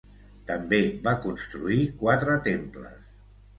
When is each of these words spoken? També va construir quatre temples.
També 0.51 0.79
va 1.09 1.13
construir 1.27 1.79
quatre 2.01 2.41
temples. 2.51 3.15